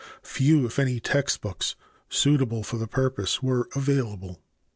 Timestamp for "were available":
3.43-4.41